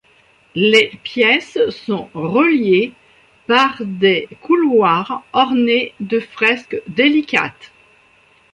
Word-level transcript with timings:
Les 0.55 0.87
pièces 1.03 1.59
sont 1.69 2.09
reliées 2.15 2.93
par 3.45 3.77
des 3.85 4.27
couloirs 4.41 5.23
ornés 5.31 5.93
de 5.99 6.19
fresques 6.19 6.81
délicates. 6.87 7.71